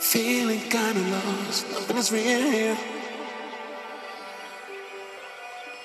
Feeling 0.00 0.60
kinda 0.70 1.00
lost, 1.10 1.68
nothing 1.70 1.96
is 1.98 2.10
real. 2.10 2.76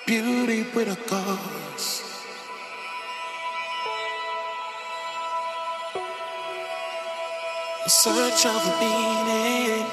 Beauty 0.08 0.64
with 0.74 0.88
a 0.88 0.96
cause. 0.96 2.02
In 7.84 7.90
search 7.90 8.46
of 8.46 8.62
a 8.66 8.80
meaning. 8.80 9.86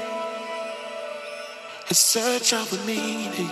In 1.88 1.94
search 1.94 2.52
of 2.52 2.72
a 2.72 2.86
meaning. 2.86 3.50